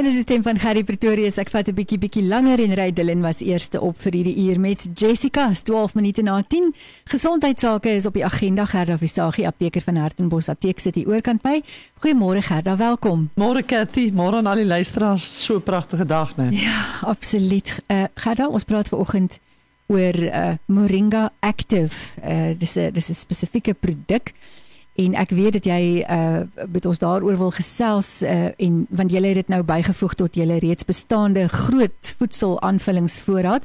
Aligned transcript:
En 0.00 0.06
dis 0.06 0.14
die 0.16 0.24
stem 0.24 0.40
van 0.40 0.56
Gary 0.56 0.80
Pretorius. 0.88 1.36
Ek 1.36 1.50
vat 1.52 1.68
'n 1.68 1.74
bietjie 1.76 1.98
bietjie 2.00 2.22
langer 2.24 2.58
en 2.64 2.72
Ray 2.74 2.90
Dillon 2.90 3.20
was 3.20 3.42
eerste 3.44 3.80
op 3.80 4.00
vir 4.00 4.12
hierdie 4.12 4.48
uur 4.48 4.60
met 4.60 4.88
Jessica 4.94 5.52
12 5.52 5.94
minute 5.94 6.22
na 6.22 6.42
10. 6.42 6.74
Gesondheidsake 7.04 7.90
is 7.90 8.06
op 8.06 8.14
die 8.14 8.24
agenda. 8.24 8.64
Gerda 8.64 8.96
Visagie, 8.96 9.46
apteker 9.46 9.82
van 9.82 9.96
Hartenbos 9.96 10.48
Apteek 10.48 10.78
sit 10.78 10.94
hier 10.94 11.06
oorkant 11.06 11.42
by. 11.42 11.60
Goeiemôre 12.00 12.40
Gerda, 12.42 12.76
welkom. 12.76 13.28
Môre 13.34 13.62
Cathy, 13.62 14.10
môre 14.10 14.36
aan 14.36 14.46
al 14.46 14.56
die 14.56 14.64
luisteraars. 14.64 15.44
So 15.44 15.56
'n 15.56 15.62
pragtige 15.62 16.06
dag, 16.06 16.36
né? 16.36 16.48
Ja, 16.50 16.84
absoluut. 17.02 17.82
Uh 17.86 18.04
Gerda, 18.14 18.48
ons 18.48 18.64
praat 18.64 18.88
vanoggend 18.88 19.38
oor 19.86 20.14
uh 20.14 20.54
Moringa 20.66 21.32
Active. 21.40 21.94
Uh 22.24 22.58
dis 22.58 22.76
'n 22.76 22.90
dis 22.92 23.08
'n 23.08 23.14
spesifieke 23.14 23.74
produk 23.74 24.32
en 24.94 25.14
ek 25.14 25.30
weet 25.30 25.52
dat 25.52 25.66
jy 25.66 26.02
uh 26.02 26.42
met 26.72 26.86
ons 26.86 26.98
daaroor 26.98 27.36
wil 27.38 27.50
gesels 27.50 28.22
uh 28.22 28.50
en 28.56 28.86
want 28.90 29.12
jy 29.12 29.22
het 29.22 29.34
dit 29.34 29.48
nou 29.48 29.62
bygevoeg 29.62 30.14
tot 30.14 30.34
julle 30.34 30.58
reeds 30.58 30.84
bestaande 30.84 31.48
groot 31.48 32.14
voedselaanvullingsvoorraad 32.18 33.64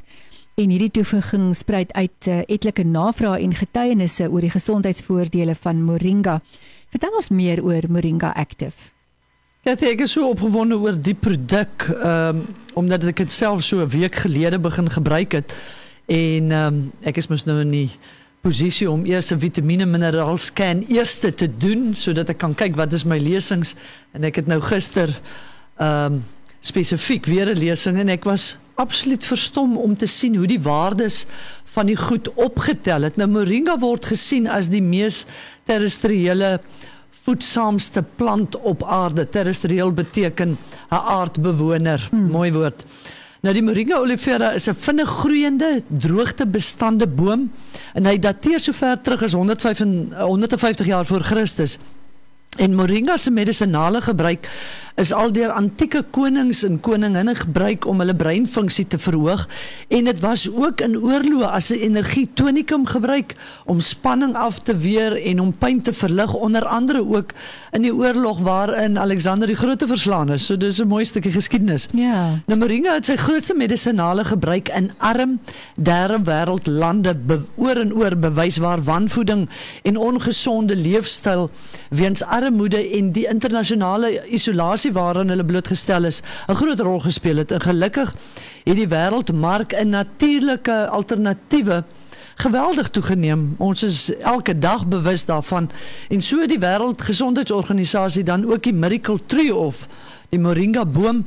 en 0.56 0.72
hierdie 0.72 0.90
toevoeging 0.90 1.50
spruit 1.56 1.92
uit 1.92 2.28
uh, 2.32 2.40
etlike 2.48 2.84
navrae 2.88 3.42
en 3.44 3.52
getuienisse 3.54 4.30
oor 4.30 4.40
die 4.40 4.52
gesondheidsvoordele 4.54 5.54
van 5.60 5.82
Moringa. 5.84 6.38
Vertel 6.94 7.18
ons 7.18 7.28
meer 7.28 7.60
oor 7.64 7.84
Moringa 7.92 8.30
Active. 8.32 8.92
Ja, 9.66 9.74
ek 9.74 10.04
is 10.06 10.14
so 10.14 10.30
opgewonde 10.30 10.78
oor 10.80 10.96
die 10.96 11.16
produk 11.18 11.88
ehm 11.90 12.40
um, 12.40 12.46
omdat 12.76 13.04
ek 13.08 13.22
dit 13.24 13.32
self 13.32 13.64
so 13.64 13.80
'n 13.80 13.88
week 13.88 14.14
gelede 14.14 14.58
begin 14.60 14.90
gebruik 14.90 15.32
het 15.32 15.52
en 16.06 16.52
ehm 16.52 16.74
um, 16.74 16.92
ek 17.02 17.16
is 17.16 17.28
mos 17.28 17.44
nou 17.44 17.60
in 17.60 17.70
die 17.70 17.90
posisie 18.46 18.86
om 18.90 19.02
eers 19.06 19.32
'n 19.32 19.42
vitamiene 19.42 19.86
mineraal 19.86 20.38
scan 20.38 20.84
eers 20.88 21.18
te 21.18 21.48
doen 21.58 21.94
sodat 21.94 22.30
ek 22.30 22.38
kan 22.38 22.54
kyk 22.54 22.76
wat 22.76 22.92
is 22.92 23.04
my 23.04 23.18
lesings 23.18 23.74
en 24.14 24.24
ek 24.24 24.36
het 24.36 24.46
nou 24.46 24.60
gister 24.60 25.10
ehm 25.78 26.12
um, 26.12 26.24
spesifiek 26.60 27.26
weer 27.26 27.50
'n 27.50 27.58
lesing 27.58 27.98
en 27.98 28.08
ek 28.08 28.24
was 28.24 28.56
absoluut 28.76 29.24
verstom 29.24 29.76
om 29.76 29.96
te 29.96 30.06
sien 30.06 30.36
hoe 30.36 30.46
die 30.46 30.60
waardes 30.60 31.26
van 31.64 31.86
die 31.86 31.96
goed 31.96 32.28
opgetel 32.34 33.02
het. 33.02 33.16
Nou 33.16 33.28
moringa 33.28 33.78
word 33.78 34.06
gesien 34.06 34.46
as 34.46 34.68
die 34.68 34.82
mees 34.82 35.24
terrestriële 35.64 36.60
voedsaamste 37.26 38.04
plant 38.16 38.56
op 38.56 38.84
aarde. 38.84 39.28
Terrestrieel 39.28 39.92
beteken 39.92 40.58
'n 40.90 40.94
aardbewoner. 40.94 42.08
Hmm. 42.10 42.30
Mooi 42.30 42.52
woord. 42.52 42.84
Nou 43.44 43.52
die 43.54 43.62
Moringa 43.62 43.98
oleifera 44.00 44.52
is 44.56 44.68
'n 44.68 44.74
vinnig 44.74 45.08
groeiende, 45.08 45.82
droogtebestande 45.88 47.06
boom 47.06 47.52
en 47.94 48.06
hy 48.06 48.18
dateer 48.18 48.60
sover 48.60 49.00
terug 49.00 49.22
as 49.22 49.32
150 49.32 50.16
150 50.18 50.86
jaar 50.86 51.06
voor 51.06 51.20
Christus. 51.20 51.78
En 52.56 52.74
moringa 52.74 53.16
se 53.16 53.30
medisonale 53.30 54.00
gebruik 54.00 54.48
is 54.96 55.12
al 55.12 55.32
deur 55.32 55.52
antieke 55.52 56.00
konings 56.10 56.62
en 56.64 56.78
koninginne 56.80 57.34
gebruik 57.36 57.84
om 57.86 58.00
hulle 58.00 58.14
breinfunksie 58.16 58.86
te 58.88 58.98
verhoog 58.98 59.44
en 59.92 60.08
dit 60.08 60.20
was 60.22 60.46
ook 60.48 60.80
in 60.80 60.96
oorloë 60.96 61.50
as 61.58 61.70
'n 61.70 61.80
energietonikum 61.88 62.86
gebruik 62.86 63.34
om 63.64 63.80
spanning 63.80 64.34
af 64.34 64.60
te 64.62 64.76
weer 64.76 65.16
en 65.22 65.40
om 65.40 65.52
pyn 65.52 65.82
te 65.82 65.92
verlig 65.92 66.34
onder 66.34 66.64
andere 66.64 67.04
ook 67.04 67.32
in 67.72 67.82
die 67.82 67.94
oorlog 67.94 68.38
waarin 68.38 68.98
Alexander 68.98 69.46
die 69.46 69.56
Grote 69.56 69.86
verslaan 69.86 70.32
is. 70.32 70.46
So 70.46 70.56
dis 70.56 70.80
'n 70.80 70.86
mooi 70.86 71.04
stukkie 71.04 71.32
geskiedenis. 71.32 71.88
Ja. 71.92 72.40
Nou 72.46 72.58
moringa 72.58 72.94
het 72.94 73.04
sy 73.04 73.16
grootste 73.16 73.54
medisonale 73.54 74.24
gebruik 74.24 74.68
in 74.68 74.92
arm 74.98 75.40
derde 75.74 76.18
wêreld 76.24 76.66
lande 76.66 77.16
oor 77.56 77.76
en 77.76 77.94
oor 77.94 78.16
bewys 78.16 78.56
waar 78.56 78.82
wanvoeding 78.82 79.48
en 79.82 79.96
ongesonde 79.96 80.76
leefstyl 80.76 81.50
weens 81.90 82.22
armoede 82.22 82.90
en 82.90 83.12
die 83.12 83.28
internasionale 83.28 84.26
isolasie 84.28 84.85
situasie 84.86 84.92
waarin 84.92 85.30
hulle 85.30 85.44
blootgestel 85.44 86.04
is 86.04 86.22
'n 86.48 86.54
groot 86.54 86.80
rol 86.80 87.00
gespeel 87.00 87.36
het. 87.36 87.50
En 87.50 87.60
gelukkig 87.60 88.14
het 88.64 88.76
die 88.76 88.88
wêreldmark 88.88 89.72
in 89.72 89.90
natuurlike 89.90 90.88
alternatiewe 90.88 91.84
geweldig 92.36 92.90
toegeneem. 92.90 93.54
Ons 93.58 93.82
is 93.82 94.12
elke 94.20 94.58
dag 94.58 94.86
bewus 94.86 95.24
daarvan 95.24 95.70
en 96.10 96.20
so 96.20 96.46
die 96.46 96.58
wêreldgesondheidsorganisasie 96.58 98.24
dan 98.24 98.44
ook 98.44 98.62
die 98.62 98.74
miracle 98.74 99.18
tree 99.26 99.54
of 99.54 99.88
die 100.30 100.38
moringa 100.38 100.84
boom 100.84 101.24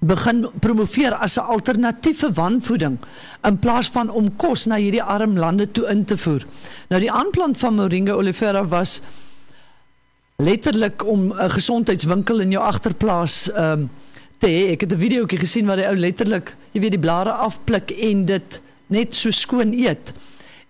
begin 0.00 0.48
promoveer 0.60 1.14
as 1.14 1.36
'n 1.36 1.44
alternatiewe 1.44 2.32
wanvoeding 2.32 2.98
in 3.42 3.58
plaas 3.58 3.88
van 3.88 4.10
om 4.10 4.36
kos 4.36 4.66
na 4.66 4.76
hierdie 4.76 5.02
arm 5.02 5.38
lande 5.38 5.70
toe 5.70 5.88
in 5.88 6.04
te 6.04 6.16
voer. 6.16 6.46
Nou 6.88 7.00
die 7.00 7.12
aanplant 7.12 7.58
van 7.58 7.74
moringa 7.74 8.12
oleifera 8.12 8.66
was 8.66 9.00
letterlik 10.40 11.04
om 11.06 11.32
'n 11.32 11.50
gesondheidswinkel 11.50 12.40
in 12.40 12.50
jou 12.50 12.62
agterplaas 12.62 13.50
ehm 13.50 13.72
um, 13.72 13.90
te 14.38 14.48
hê. 14.48 14.72
Ek 14.72 14.80
het 14.80 14.92
'n 14.92 14.98
videoetjie 14.98 15.38
gesien 15.38 15.66
waar 15.66 15.76
die 15.76 15.88
ou 15.88 15.96
letterlik, 15.96 16.56
jy 16.72 16.80
weet, 16.80 16.96
die 16.96 17.06
blare 17.06 17.32
afpluk 17.32 17.90
en 17.90 18.24
dit 18.24 18.60
net 18.86 19.14
so 19.14 19.30
skoon 19.30 19.72
eet. 19.72 20.12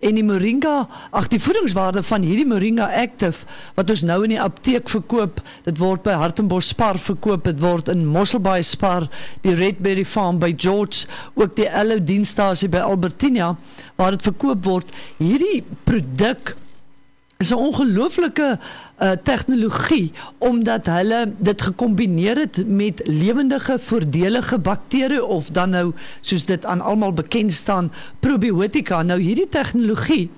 En 0.01 0.17
die 0.17 0.25
moringa, 0.25 0.89
ag 1.13 1.27
die 1.29 1.41
voedingswaarde 1.41 2.01
van 2.03 2.23
hierdie 2.25 2.47
moringa 2.49 2.87
active 3.03 3.45
wat 3.77 3.91
ons 3.93 4.03
nou 4.09 4.23
in 4.25 4.33
die 4.33 4.41
apteek 4.41 4.89
verkoop, 4.89 5.43
dit 5.67 5.77
word 5.79 6.03
by 6.03 6.15
Hartenbos 6.17 6.71
Spar 6.73 6.97
verkoop, 6.99 7.45
dit 7.45 7.61
word 7.61 7.91
in 7.93 8.07
Mosselbaai 8.09 8.63
Spar, 8.65 9.11
die 9.45 9.53
Redberry 9.55 10.07
Farm 10.09 10.39
by 10.41 10.55
George, 10.57 11.05
ook 11.35 11.53
die 11.59 11.69
Allo 11.69 11.99
dienstasie 12.01 12.71
by 12.73 12.81
Albertina 12.81 13.57
waar 14.01 14.17
dit 14.17 14.25
verkoop 14.25 14.65
word. 14.65 14.97
Hierdie 15.19 15.61
produk 15.85 16.57
is 17.41 17.51
'n 17.51 17.55
ongelooflike 17.55 18.59
uh, 18.59 19.11
tegnologie 19.23 20.13
omdat 20.39 20.87
hulle 20.87 21.33
dit 21.39 21.63
gekombineer 21.63 22.37
het 22.37 22.67
met 22.67 23.01
lewendige 23.05 23.79
voordelige 23.79 24.59
bakterieë 24.59 25.23
of 25.23 25.49
dan 25.49 25.71
nou 25.71 25.93
soos 26.21 26.45
dit 26.45 26.67
aan 26.67 26.81
almal 26.81 27.13
bekend 27.13 27.53
staan 27.53 27.93
probiotika. 28.21 29.03
Nou 29.03 29.21
hierdie 29.21 29.49
tegnologie 29.49 30.31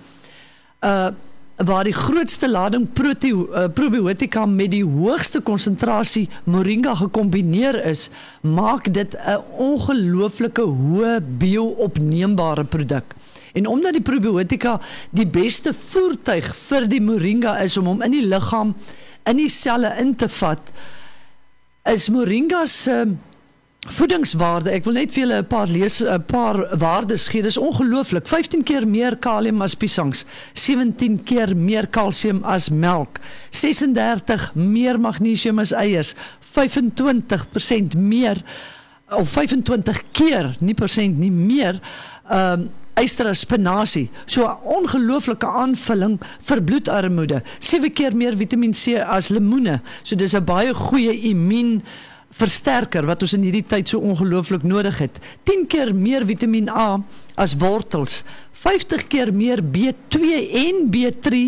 uh 0.80 1.10
waar 1.56 1.84
die 1.84 1.94
grootste 1.94 2.48
lading 2.50 2.92
proteo, 2.92 3.46
uh, 3.52 3.64
probiotika 3.74 4.46
met 4.46 4.70
die 4.70 4.84
hoogste 4.84 5.40
konsentrasie 5.40 6.28
moringa 6.44 6.94
gekombineer 6.94 7.84
is, 7.86 8.08
maak 8.40 8.94
dit 8.94 9.14
'n 9.14 9.38
ongelooflike 9.56 10.62
hoë 10.62 11.20
bio-opneembare 11.38 12.64
produk. 12.64 13.14
En 13.52 13.66
omdat 13.66 13.92
die 13.98 14.04
probiotika 14.04 14.78
die 15.10 15.26
beste 15.26 15.74
voertuig 15.74 16.52
vir 16.68 16.86
die 16.88 17.00
moringa 17.00 17.58
is 17.60 17.76
om 17.76 17.90
hom 17.90 18.02
in 18.02 18.16
die 18.16 18.26
liggaam 18.26 18.74
in 19.28 19.36
die 19.38 19.50
selle 19.52 19.92
in 20.02 20.16
te 20.18 20.28
vat, 20.28 20.72
is 21.86 22.08
moringa 22.10 22.64
se 22.66 22.96
uh, 23.04 23.12
voedingswaarde. 23.90 24.70
Ek 24.70 24.84
wil 24.86 24.94
net 25.00 25.10
vir 25.10 25.24
julle 25.24 25.38
'n 25.42 25.46
paar 25.46 25.66
lees 25.66 26.00
'n 26.02 26.22
paar 26.26 26.56
waardes 26.78 27.28
gee. 27.28 27.42
Dis 27.42 27.58
ongelooflik. 27.58 28.28
15 28.28 28.62
keer 28.62 28.86
meer 28.86 29.16
kalium 29.16 29.62
as 29.62 29.74
piesangs, 29.74 30.24
17 30.54 31.24
keer 31.24 31.56
meer 31.56 31.86
kalsium 31.86 32.44
as 32.44 32.70
melk, 32.70 33.18
36 33.50 34.54
meer 34.54 34.98
magnesium 35.00 35.58
as 35.58 35.72
eiers, 35.72 36.14
25% 36.54 37.96
meer 37.96 38.42
of 39.10 39.28
25 39.28 40.02
keer, 40.12 40.56
nie 40.60 40.74
persent 40.74 41.18
nie 41.18 41.30
meer, 41.30 41.80
ehm 42.30 42.60
um, 42.60 42.70
Eister 42.94 43.26
as 43.26 43.40
spinasie, 43.40 44.10
so 44.26 44.44
'n 44.44 44.58
ongelooflike 44.68 45.46
aanvulling 45.48 46.20
vir 46.44 46.60
bloedarmoede. 46.60 47.42
7 47.58 47.90
keer 47.90 48.14
meer 48.14 48.36
Vitamiin 48.36 48.74
C 48.74 49.00
as 49.00 49.30
lemoene. 49.30 49.80
So 50.04 50.14
dis 50.14 50.34
'n 50.34 50.44
baie 50.44 50.74
goeie 50.74 51.14
immuun 51.30 51.82
versterker 52.32 53.06
wat 53.08 53.22
ons 53.24 53.34
in 53.36 53.44
hierdie 53.44 53.66
tyd 53.68 53.90
so 53.92 54.00
ongelooflik 54.00 54.64
nodig 54.64 55.02
het. 55.04 55.18
10 55.48 55.66
keer 55.68 55.92
meer 55.94 56.24
Vitamiin 56.28 56.70
A 56.72 57.02
as 57.40 57.56
wortels. 57.60 58.22
50 58.62 59.06
keer 59.10 59.32
meer 59.34 59.58
B2 59.74 60.36
en 60.60 60.84
B3 60.92 61.38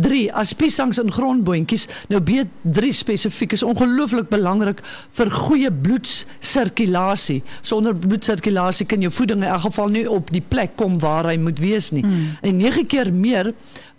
3 0.00 0.20
as 0.34 0.54
piesangs 0.58 0.98
in 0.98 1.12
grondboontjies. 1.14 1.86
Nou 2.10 2.20
B3 2.24 2.90
spesifiek 2.96 3.54
is 3.54 3.62
ongelooflik 3.66 4.28
belangrik 4.32 4.82
vir 5.18 5.30
goeie 5.30 5.70
bloedsirkulasie. 5.70 7.42
Sonder 7.62 7.94
bloedsirkulasie 7.94 8.88
kan 8.90 9.04
jou 9.04 9.12
voeding 9.14 9.44
in 9.44 9.52
elk 9.52 9.68
geval 9.68 9.94
nie 9.94 10.06
op 10.10 10.32
die 10.34 10.42
plek 10.42 10.76
kom 10.80 10.98
waar 11.02 11.28
hy 11.30 11.38
moet 11.40 11.62
wees 11.62 11.92
nie. 11.94 12.04
Hmm. 12.04 12.34
En 12.42 12.58
9 12.60 12.86
keer 12.90 13.12
meer 13.12 13.52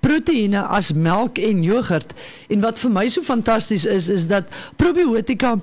proteïene 0.06 0.62
as 0.69 0.91
melk 0.94 1.39
en 1.41 1.63
jogurt. 1.65 2.12
En 2.51 2.62
wat 2.65 2.81
vir 2.81 2.91
my 2.94 3.07
so 3.09 3.25
fantasties 3.25 3.88
is 3.89 4.09
is 4.13 4.27
dat 4.30 4.51
probiotika 4.77 5.56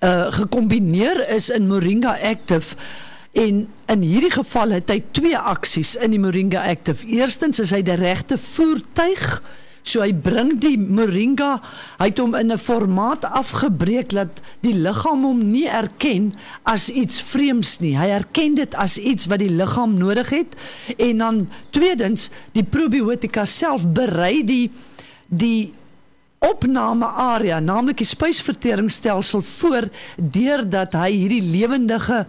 uh 0.00 0.32
gekombineer 0.32 1.28
is 1.28 1.50
in 1.50 1.66
Moringa 1.66 2.18
Active 2.22 2.76
En 3.36 3.68
in 3.86 4.00
hierdie 4.00 4.32
geval 4.32 4.72
het 4.78 4.88
hy 4.88 5.02
twee 5.12 5.36
aksies 5.36 5.92
in 6.00 6.14
die 6.14 6.20
Moringa 6.20 6.62
Active. 6.64 7.04
Eerstens 7.04 7.60
is 7.60 7.74
hy 7.74 7.82
die 7.84 7.96
regte 8.00 8.38
voertuig. 8.40 9.42
So 9.86 10.00
hy 10.02 10.14
bring 10.18 10.54
die 10.62 10.78
Moringa, 10.80 11.58
hy 12.00 12.08
het 12.08 12.18
hom 12.18 12.34
in 12.34 12.50
'n 12.50 12.58
formaat 12.58 13.28
afgebreek 13.28 14.08
dat 14.16 14.40
die 14.64 14.72
liggaam 14.74 15.22
hom 15.22 15.44
nie 15.52 15.68
erken 15.68 16.32
as 16.64 16.88
iets 16.88 17.20
vreemds 17.20 17.78
nie. 17.80 17.94
Hy 17.94 18.08
erken 18.08 18.56
dit 18.56 18.74
as 18.74 18.96
iets 18.98 19.28
wat 19.28 19.38
die 19.38 19.52
liggaam 19.52 19.98
nodig 19.98 20.30
het. 20.30 20.56
En 20.96 21.18
dan 21.18 21.48
tweedens, 21.70 22.30
die 22.52 22.64
probiotika 22.64 23.44
self 23.44 23.86
berei 23.92 24.44
die 24.44 24.70
die 25.28 25.74
opname 26.44 27.06
area, 27.06 27.60
naamlik 27.60 28.00
die 28.02 28.08
spysverteringsstelsel 28.08 29.42
voor 29.42 29.88
deurdat 30.16 30.94
hy 30.98 31.10
hierdie 31.14 31.42
lewendige 31.42 32.26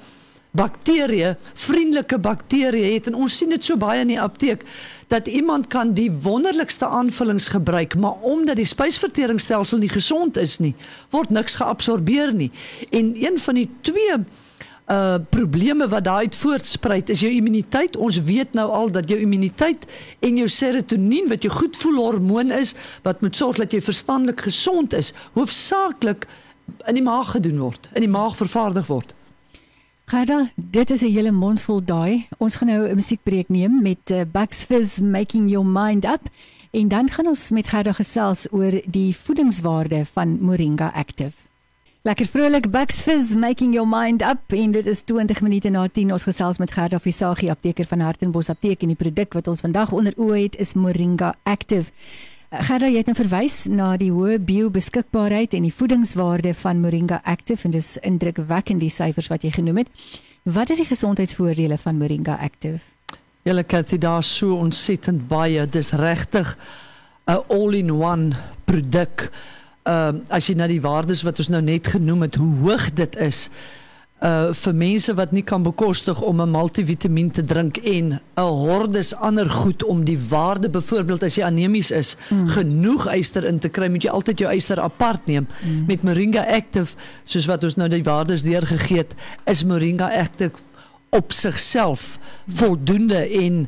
bakterieë, 0.57 1.35
vriendelike 1.53 2.17
bakterieë 2.23 2.93
het 2.95 3.09
en 3.11 3.17
ons 3.19 3.35
sien 3.37 3.51
dit 3.53 3.63
so 3.63 3.77
baie 3.77 4.01
in 4.01 4.13
die 4.13 4.21
apteek 4.21 4.63
dat 5.11 5.27
iemand 5.27 5.69
kan 5.71 5.93
die 5.95 6.09
wonderlikste 6.11 6.87
aanvullings 6.87 7.51
gebruik, 7.53 7.95
maar 7.95 8.17
omdat 8.27 8.59
die 8.59 8.67
spysverteringsstelsel 8.67 9.83
nie 9.83 9.91
gesond 9.91 10.37
is 10.41 10.57
nie, 10.63 10.73
word 11.13 11.31
niks 11.31 11.59
geabsorbeer 11.61 12.33
nie. 12.35 12.51
En 12.91 13.13
een 13.15 13.39
van 13.39 13.61
die 13.61 13.69
twee 13.87 14.17
uh 14.87 15.19
probleme 15.29 15.87
wat 15.87 16.03
daaruit 16.03 16.35
voortspruit 16.35 17.09
is 17.09 17.19
jou 17.19 17.31
immuniteit. 17.31 17.97
Ons 17.97 18.21
weet 18.23 18.53
nou 18.53 18.69
al 18.71 18.91
dat 18.91 19.09
jou 19.09 19.19
immuniteit 19.19 19.83
en 20.19 20.37
jou 20.37 20.47
serotonien 20.47 21.27
wat 21.27 21.43
jou 21.43 21.51
goed 21.53 21.75
voel 21.75 21.99
hormoon 22.03 22.51
is 22.51 22.73
wat 23.03 23.21
moet 23.21 23.35
sorg 23.35 23.59
dat 23.59 23.71
jy 23.71 23.81
verstandelik 23.81 24.41
gesond 24.47 24.93
is, 24.93 25.13
hoofsaaklik 25.35 26.27
in 26.87 26.95
die 26.95 27.03
maag 27.03 27.31
gedoen 27.35 27.59
word, 27.59 27.89
in 27.95 28.03
die 28.05 28.11
maag 28.11 28.35
vervaardig 28.39 28.87
word. 28.87 29.13
Gerda, 30.07 30.51
dit 30.55 30.89
is 30.89 31.01
'n 31.01 31.11
hele 31.11 31.31
mond 31.31 31.61
vol 31.61 31.83
daai. 31.83 32.27
Ons 32.37 32.55
gaan 32.55 32.67
nou 32.67 32.87
'n 32.87 32.95
musiekbreek 32.95 33.49
neem 33.49 33.81
met 33.81 34.11
uh, 34.11 34.21
Bucks 34.31 34.63
Fizz 34.63 34.99
Making 34.99 35.49
Your 35.49 35.65
Mind 35.65 36.05
Up 36.05 36.29
en 36.71 36.87
dan 36.87 37.09
gaan 37.09 37.27
ons 37.27 37.51
met 37.51 37.67
Gerda 37.67 37.91
gesels 37.91 38.47
oor 38.51 38.81
die 38.85 39.15
voedingswaarde 39.15 40.05
van 40.05 40.37
Moringa 40.41 40.91
Active. 40.95 41.46
Lekker 42.07 42.25
vrolik 42.25 42.69
Bucks 42.71 43.01
Fizz 43.03 43.35
making 43.35 43.73
your 43.73 43.87
mind 43.87 44.21
up 44.21 44.53
en 44.55 44.71
dit 44.71 44.85
is 44.85 45.01
20 45.03 45.41
minute 45.41 45.69
na 45.69 45.81
10 45.91 46.11
ons 46.15 46.23
gesels 46.23 46.57
met 46.57 46.71
Gerda 46.71 47.01
Visagie 47.03 47.49
apteker 47.51 47.83
van 47.89 47.99
Hartenbos 47.99 48.47
apteek 48.49 48.85
en 48.85 48.93
die 48.93 48.95
produk 48.95 49.35
wat 49.35 49.49
ons 49.51 49.63
vandag 49.65 49.91
onder 49.91 50.15
oë 50.15 50.37
het 50.37 50.55
is 50.55 50.71
Moringa 50.79 51.33
Active. 51.43 51.91
Eh, 52.47 52.61
Gerda 52.69 52.87
jy 52.87 53.01
het 53.01 53.11
nou 53.11 53.15
verwys 53.17 53.57
na 53.67 53.89
die 53.99 54.07
hoë 54.15 54.37
biobeskikbaarheid 54.39 55.57
en 55.59 55.67
die 55.67 55.73
voedingswaarde 55.73 56.53
van 56.61 56.79
Moringa 56.79 57.19
Active 57.27 57.67
en 57.67 57.75
dis 57.75 57.97
indrukwekkend 57.99 58.79
die 58.79 58.93
syfers 59.01 59.27
wat 59.27 59.43
jy 59.43 59.51
genoem 59.59 59.83
het. 59.83 59.91
Wat 60.47 60.71
is 60.71 60.79
die 60.79 60.87
gesondheidsvoordele 60.87 61.75
van 61.81 61.99
Moringa 61.99 62.39
Active? 62.39 62.79
Julle 63.43 63.67
kyk 63.67 63.91
dit 63.91 64.01
daar 64.07 64.23
so 64.23 64.55
ontsettend 64.55 65.27
baie. 65.27 65.67
Dis 65.67 65.91
regtig 65.91 66.55
'n 67.27 67.43
all-in-one 67.51 68.31
produk 68.63 69.27
ehm 69.87 70.15
uh, 70.15 70.35
as 70.35 70.49
jy 70.49 70.55
na 70.59 70.67
die 70.67 70.81
waardes 70.83 71.23
wat 71.23 71.39
ons 71.39 71.49
nou 71.53 71.61
net 71.63 71.87
genoem 71.87 72.27
het, 72.27 72.35
hoe 72.35 72.53
hoog 72.65 72.89
dit 72.93 73.15
is 73.23 73.47
uh 74.17 74.49
vir 74.57 74.73
mense 74.73 75.13
wat 75.13 75.31
nie 75.31 75.43
kan 75.45 75.61
bekostig 75.63 76.21
om 76.25 76.41
'n 76.41 76.49
multivitamiin 76.49 77.31
te 77.31 77.43
drink 77.43 77.77
en 77.77 78.19
'n 78.37 78.41
hordes 78.41 79.13
ander 79.13 79.49
goed 79.49 79.83
om 79.83 80.03
die 80.03 80.17
waarde 80.29 80.69
byvoorbeeld 80.69 81.23
as 81.23 81.35
jy 81.35 81.43
anemies 81.43 81.91
is 81.91 82.17
mm. 82.29 82.47
genoeg 82.47 83.13
yster 83.13 83.45
in 83.45 83.59
te 83.59 83.69
kry 83.69 83.87
moet 83.87 84.03
jy 84.03 84.09
altyd 84.09 84.39
jou 84.39 84.53
yster 84.53 84.79
apart 84.79 85.27
neem 85.27 85.47
mm. 85.47 85.85
met 85.87 86.03
Moringa 86.03 86.45
Active 86.49 86.95
soos 87.25 87.45
wat 87.45 87.63
ons 87.63 87.75
nou 87.75 87.87
die 87.89 88.03
waardes 88.03 88.41
deurgegee 88.41 88.97
het 88.97 89.13
is 89.45 89.63
Moringa 89.63 90.09
Active 90.09 90.57
op 91.09 91.31
sigself 91.31 92.17
voldoende 92.47 93.21
en 93.21 93.67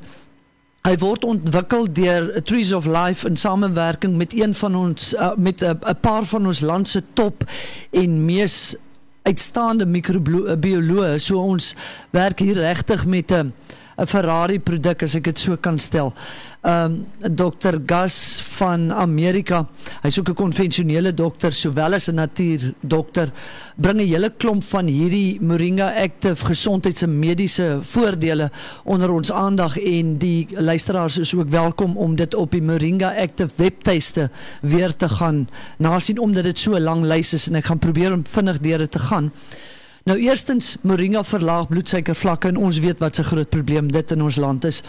Hy 0.88 0.94
word 1.02 1.26
ontwikkel 1.28 1.90
deur 1.92 2.30
Trees 2.48 2.70
of 2.72 2.86
Life 2.88 3.28
in 3.28 3.36
samewerking 3.36 4.14
met 4.16 4.32
een 4.32 4.54
van 4.56 4.76
ons 4.80 5.14
uh, 5.14 5.34
met 5.36 5.60
'n 5.62 5.76
uh, 5.76 5.92
paar 6.02 6.24
van 6.24 6.48
ons 6.48 6.62
land 6.62 6.88
se 6.88 7.04
top 7.14 7.44
en 7.92 8.26
mees 8.26 8.76
uitstaande 9.28 9.86
microbioloë. 9.86 11.18
So 11.18 11.38
ons 11.38 11.76
werk 12.10 12.40
hier 12.40 12.56
regtig 12.56 13.06
met 13.06 13.32
'n 13.32 13.52
'n 13.98 14.08
Ferrari 14.08 14.60
produk 14.60 15.04
as 15.04 15.16
ek 15.16 15.24
dit 15.24 15.40
so 15.40 15.58
kan 15.58 15.78
stel 15.78 16.14
um, 16.64 17.08
Dr 17.20 17.78
Gas 17.86 18.42
van 18.58 18.94
Amerika. 18.94 19.68
Hy's 20.02 20.20
ook 20.20 20.30
'n 20.30 20.34
konvensionele 20.34 21.14
dokter 21.14 21.54
sowel 21.54 21.94
as 21.94 22.08
'n 22.08 22.16
natuurdokter. 22.16 23.32
Bring 23.76 24.00
'n 24.00 24.08
hele 24.08 24.30
klomp 24.38 24.64
van 24.64 24.86
hierdie 24.86 25.42
Moringa 25.42 25.94
Active 25.96 26.46
gesondheids- 26.46 27.02
en 27.02 27.20
mediese 27.20 27.80
voordele 27.82 28.52
onder 28.84 29.12
ons 29.12 29.32
aandag 29.32 29.78
en 29.78 30.18
die 30.18 30.48
luisteraars 30.50 31.18
is 31.18 31.36
ook 31.36 31.50
welkom 31.50 31.98
om 31.98 32.16
dit 32.16 32.36
op 32.36 32.52
die 32.52 32.62
Moringa 32.62 33.14
Active 33.16 33.50
webtuiste 33.56 34.30
weer 34.62 34.96
te 34.96 35.10
gaan 35.10 35.50
nasien 35.78 36.20
omdat 36.20 36.44
dit 36.44 36.60
so 36.60 36.76
'n 36.76 36.82
lang 36.82 37.04
lys 37.04 37.34
is 37.34 37.48
en 37.48 37.56
ek 37.56 37.66
gaan 37.66 37.80
probeer 37.80 38.14
om 38.14 38.24
vinnig 38.32 38.60
deur 38.60 38.78
dit 38.78 38.92
te 38.92 39.00
gaan. 39.00 39.32
Nou 40.04 40.20
eerstens 40.20 40.78
Moringa 40.82 41.24
verlaag 41.24 41.68
bloedsuikervlakke 41.68 42.48
en 42.48 42.58
ons 42.58 42.80
weet 42.80 43.00
wat 43.00 43.20
'n 43.20 43.24
groot 43.24 43.50
probleem 43.50 43.92
dit 43.92 44.12
in 44.12 44.22
ons 44.22 44.36
land 44.36 44.66
is. 44.66 44.84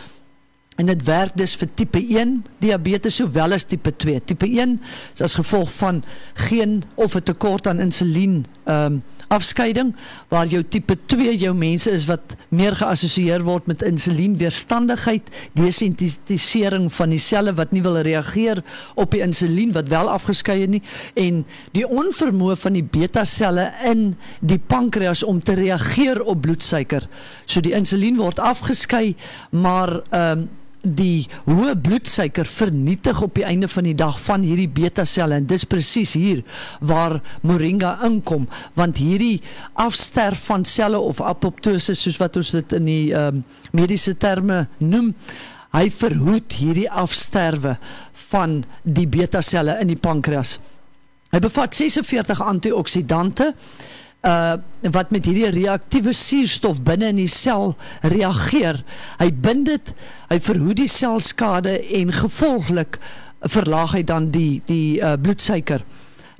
En 0.81 0.89
dit 0.89 1.03
werk 1.05 1.37
dus 1.37 1.53
vir 1.61 1.69
tipe 1.77 2.01
1 2.01 2.39
diabetes 2.63 3.19
sowel 3.21 3.53
as 3.53 3.67
tipe 3.69 3.93
2. 3.93 4.23
Tipe 4.33 4.49
1 4.49 4.79
is 5.15 5.25
as 5.27 5.37
gevolg 5.37 5.73
van 5.77 6.01
geen 6.49 6.83
of 6.95 7.15
'n 7.15 7.23
tekort 7.23 7.67
aan 7.67 7.85
insulien 7.85 8.47
ehm 8.65 8.93
um, 8.93 9.03
afskeiding 9.31 9.95
waar 10.29 10.47
jou 10.51 10.63
tipe 10.67 10.97
2 11.07 11.37
jou 11.39 11.53
mense 11.55 11.91
is 11.91 12.07
wat 12.09 12.35
meer 12.49 12.75
geassosieer 12.77 13.45
word 13.47 13.69
met 13.71 13.85
insulienweerstandigheid, 13.87 15.31
desensitisering 15.53 16.89
van 16.93 17.15
die 17.15 17.21
selle 17.23 17.55
wat 17.55 17.71
nie 17.71 17.83
wil 17.83 18.01
reageer 18.03 18.63
op 18.95 19.15
die 19.15 19.23
insulien 19.23 19.73
wat 19.77 19.89
wel 19.93 20.11
afgeskei 20.11 20.61
het 20.61 20.75
nie 20.75 20.83
en 21.15 21.45
die 21.77 21.87
onvermoë 21.87 22.57
van 22.57 22.79
die 22.79 22.83
beta 22.83 23.25
selle 23.25 23.71
in 23.87 24.17
die 24.41 24.59
pankreas 24.59 25.23
om 25.23 25.39
te 25.43 25.55
reageer 25.55 26.23
op 26.23 26.43
bloedsuiker. 26.43 27.07
So 27.47 27.63
die 27.63 27.77
insulien 27.77 28.19
word 28.19 28.43
afgeskei, 28.43 29.15
maar 29.51 30.01
ehm 30.11 30.39
um, 30.39 30.49
die 30.83 31.29
hoë 31.45 31.75
bloedsuiker 31.83 32.49
vernietig 32.49 33.21
op 33.23 33.35
die 33.37 33.45
einde 33.45 33.69
van 33.69 33.85
die 33.85 33.97
dag 33.97 34.17
van 34.25 34.45
hierdie 34.47 34.69
beta 34.69 35.05
selle 35.05 35.37
en 35.37 35.49
dis 35.51 35.67
presies 35.69 36.15
hier 36.17 36.43
waar 36.81 37.19
moringa 37.45 37.99
inkom 38.07 38.47
want 38.79 39.01
hierdie 39.01 39.43
afsterf 39.85 40.47
van 40.49 40.65
selle 40.65 40.99
of 40.99 41.21
apoptose 41.21 41.95
soos 41.95 42.21
wat 42.21 42.41
ons 42.41 42.55
dit 42.57 42.77
in 42.79 42.89
die 42.89 43.07
um, 43.17 43.45
mediese 43.77 44.17
terme 44.17 44.65
noem 44.79 45.13
hy 45.77 45.87
verhoed 45.95 46.57
hierdie 46.59 46.89
afsterwe 46.91 47.77
van 48.31 48.61
die 48.83 49.07
beta 49.11 49.43
selle 49.43 49.77
in 49.83 49.91
die 49.91 49.99
pankreas. 49.99 50.59
Hy 51.31 51.39
bevat 51.43 51.77
46 51.77 52.43
antioksidante 52.43 53.53
uh 54.27 54.59
wat 54.93 55.11
met 55.13 55.27
hierdie 55.29 55.51
reaktiewe 55.53 56.13
suurstof 56.17 56.79
binne 56.85 57.11
in 57.13 57.19
die 57.21 57.31
sel 57.31 57.75
reageer. 58.01 58.81
Hy 59.21 59.29
bind 59.45 59.67
dit, 59.69 59.93
hy 60.31 60.39
verhoed 60.41 60.81
die 60.81 60.89
selskade 60.89 61.75
en 62.01 62.13
gevolglik 62.13 62.99
verlaag 63.41 63.93
hy 63.99 64.03
dan 64.09 64.31
die 64.33 64.63
die 64.69 65.01
uh 65.01 65.17
bloedsuiker. 65.21 65.85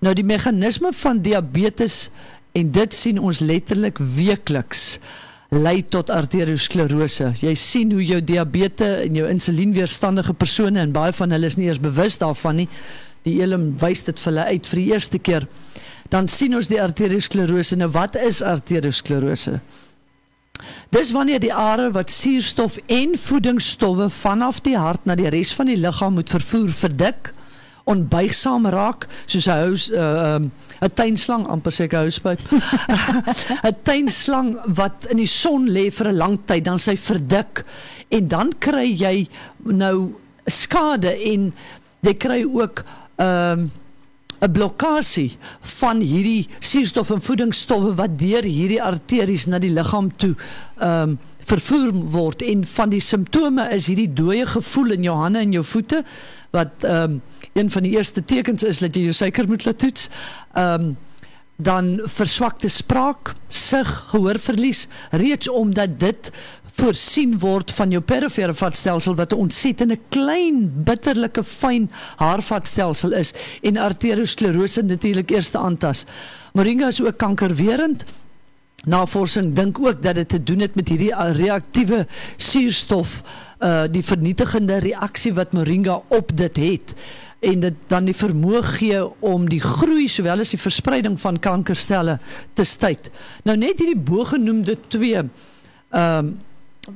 Nou 0.01 0.15
die 0.17 0.25
meganisme 0.25 0.93
van 0.97 1.21
diabetes 1.21 2.09
en 2.57 2.73
dit 2.73 2.95
sien 2.97 3.21
ons 3.21 3.41
letterlik 3.41 4.01
weekliks 4.01 4.99
lei 5.51 5.83
tot 5.83 6.11
arteriosklerose. 6.15 7.33
Jy 7.43 7.55
sien 7.59 7.93
hoe 7.93 8.05
jou 8.05 8.21
diabetes 8.23 9.07
en 9.07 9.17
jou 9.19 9.29
insulienweerstandige 9.29 10.35
persone 10.39 10.81
en 10.81 10.93
baie 10.95 11.13
van 11.13 11.35
hulle 11.35 11.51
is 11.51 11.59
nie 11.59 11.67
eers 11.69 11.83
bewus 11.83 12.19
daarvan 12.23 12.63
nie. 12.63 12.69
Die 13.27 13.41
elm 13.43 13.73
wys 13.81 14.05
dit 14.07 14.21
vir 14.21 14.31
hulle 14.33 14.47
uit 14.55 14.69
vir 14.71 14.81
die 14.81 14.89
eerste 14.95 15.19
keer 15.19 15.49
dan 16.11 16.29
sien 16.29 16.55
ons 16.59 16.69
die 16.71 16.81
arteriosklerose. 16.83 17.79
Nou 17.79 17.91
wat 17.95 18.19
is 18.19 18.43
arteriosklerose? 18.43 19.61
Dis 20.91 21.13
wanneer 21.15 21.41
die 21.41 21.55
are 21.55 21.91
wat 21.95 22.11
suurstof 22.11 22.79
en 22.91 23.15
voedingsstowwe 23.19 24.11
vanaf 24.13 24.61
die 24.67 24.77
hart 24.77 25.07
na 25.09 25.15
die 25.17 25.31
res 25.33 25.55
van 25.57 25.71
die 25.71 25.79
liggaam 25.81 26.19
moet 26.19 26.33
vervoer 26.33 26.73
verdik, 26.75 27.31
onbuigsaam 27.91 28.67
raak 28.71 29.07
soos 29.27 29.47
'n 29.49 29.61
hous 29.63 29.89
'n 29.91 29.95
uh, 29.95 30.39
'n 30.39 30.51
um, 30.85 30.91
tuinslang 30.95 31.47
amper 31.47 31.73
sê 31.73 31.85
ek 31.85 31.97
houspyp. 31.97 32.41
'n 33.65 33.77
Tuinslang 33.85 34.59
wat 34.67 35.07
in 35.11 35.17
die 35.17 35.31
son 35.31 35.69
lê 35.69 35.91
vir 35.91 36.09
'n 36.09 36.17
lang 36.17 36.39
tyd, 36.47 36.65
dan 36.65 36.79
sy 36.79 36.97
verdik 36.97 37.65
en 38.11 38.29
dan 38.29 38.53
kry 38.59 38.87
jy 38.87 39.29
nou 39.65 40.15
skade 40.47 41.15
en 41.33 41.53
jy 42.03 42.15
kry 42.15 42.45
ook 42.45 42.85
ehm 43.17 43.61
um, 43.61 43.71
'n 44.41 44.53
blokkade 44.53 45.31
van 45.81 46.01
hierdie 46.01 46.49
suurstof 46.59 47.11
en 47.11 47.21
voedingsstowwe 47.21 47.95
wat 47.95 48.19
deur 48.19 48.45
hierdie 48.45 48.83
arteries 48.83 49.47
na 49.47 49.59
die 49.59 49.73
liggaam 49.73 50.11
toe 50.17 50.35
ehm 50.79 51.11
um, 51.11 51.19
vervoer 51.51 51.91
word 51.93 52.43
en 52.47 52.61
van 52.65 52.93
die 52.93 53.01
simptome 53.03 53.65
is 53.75 53.89
hierdie 53.91 54.13
dooie 54.15 54.47
gevoel 54.47 54.95
in 54.95 55.03
jou 55.03 55.17
hande 55.19 55.41
en 55.43 55.53
jou 55.53 55.65
voete 55.65 56.05
wat 56.55 56.85
ehm 56.85 57.19
um, 57.19 57.23
een 57.53 57.71
van 57.71 57.83
die 57.83 57.97
eerste 57.97 58.25
tekens 58.25 58.63
is 58.63 58.79
dat 58.79 58.95
jy 58.95 59.09
jou 59.09 59.13
suiker 59.13 59.49
moet 59.49 59.65
laat 59.65 59.79
toets. 59.79 60.09
Ehm 60.55 60.91
um, 60.91 60.97
dan 61.63 62.01
verswakte 62.05 62.69
spraak, 62.69 63.35
sig, 63.49 63.89
gehoorverlies 64.11 64.87
reeds 65.11 65.49
omdat 65.49 65.99
dit 66.01 66.31
voorsien 66.81 67.37
word 67.39 67.73
van 67.77 67.93
jou 67.93 68.01
perifere 68.05 68.55
vatstelsel 68.55 69.17
wat 69.19 69.33
'n 69.33 69.43
ontsettende 69.47 69.99
klein 70.09 70.71
bitterlike 70.85 71.45
fyn 71.45 71.91
haarvatstelsel 72.17 73.13
is 73.13 73.35
en 73.63 73.77
arteriosklerose 73.77 74.83
natuurlik 74.83 75.31
eerste 75.31 75.59
aantas. 75.59 76.05
Moringa 76.53 76.89
is 76.89 77.03
ook 77.03 77.17
kankerwerend. 77.17 78.05
Navorsing 78.85 79.55
dink 79.55 79.79
ook 79.79 80.03
dat 80.03 80.15
dit 80.15 80.29
te 80.29 80.43
doen 80.43 80.59
het 80.59 80.75
met 80.75 80.89
hierdie 80.89 81.15
reaktiewe 81.15 82.07
suurstof 82.37 83.23
uh 83.61 83.85
die 83.91 84.05
vernietigende 84.05 84.79
reaksie 84.79 85.35
wat 85.35 85.53
moringa 85.53 86.01
op 86.09 86.31
dit 86.37 86.57
het 86.57 86.95
en 87.41 87.61
dit 87.61 87.75
dan 87.89 88.05
die 88.05 88.17
vermoë 88.17 88.61
gee 88.77 89.01
om 89.25 89.49
die 89.49 89.63
groei 89.65 90.09
sowel 90.09 90.43
as 90.45 90.53
die 90.53 90.61
verspreiding 90.61 91.17
van 91.21 91.41
kankerstelle 91.41 92.19
te 92.55 92.65
stuit. 92.69 93.09
Nou 93.49 93.57
net 93.57 93.81
hierdie 93.81 93.99
bogenoemde 94.13 94.77
twee 94.89 95.19
ehm 95.21 95.31
um, 96.19 96.39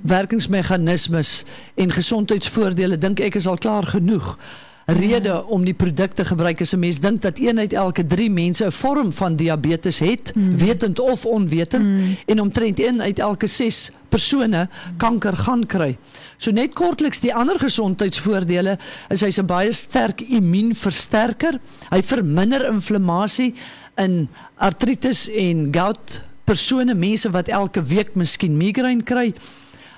werkingsmeganismes 0.03 1.45
en 1.79 1.93
gesondheidsvoordele 1.93 2.97
dink 2.99 3.21
ek 3.21 3.37
is 3.39 3.47
al 3.47 3.61
klaar 3.61 3.85
genoeg 3.93 4.31
rede 4.87 5.45
om 5.47 5.64
die 5.64 5.75
produk 5.75 6.12
te 6.14 6.25
gebruik 6.25 6.61
as 6.61 6.75
'n 6.75 6.79
mens 6.79 7.00
dink 7.00 7.23
dat 7.23 7.38
een 7.38 7.59
uit 7.59 7.73
elke 7.73 8.07
3 8.07 8.31
mense 8.31 8.64
'n 8.67 8.73
vorm 8.73 9.12
van 9.12 9.37
diabetes 9.37 9.99
het, 9.99 10.35
mm. 10.35 10.57
wetend 10.57 11.00
of 11.00 11.26
onwetend 11.26 11.85
mm. 11.85 12.17
en 12.26 12.41
omtrent 12.41 12.81
een 12.81 13.03
uit 13.03 13.19
elke 13.19 13.47
6 13.47 13.91
persone 14.09 14.69
kanker 14.97 15.37
gaan 15.37 15.67
kry. 15.67 15.97
So 16.37 16.50
net 16.50 16.73
kortliks 16.73 17.21
die 17.21 17.35
ander 17.35 17.59
gesondheidsvoordele 17.59 18.79
is 19.09 19.21
hy's 19.21 19.38
'n 19.38 19.47
baie 19.47 19.73
sterk 19.73 20.21
immuunversterker. 20.21 21.61
Hy 21.91 22.03
verminder 22.03 22.69
inflammasie 22.69 23.55
in 23.97 24.29
artritis 24.57 25.31
en 25.31 25.69
gout 25.73 26.23
persone 26.45 26.95
mense 26.95 27.31
wat 27.31 27.49
elke 27.49 27.83
week 27.83 28.14
miskien 28.14 28.57
migraine 28.57 29.03
kry. 29.03 29.35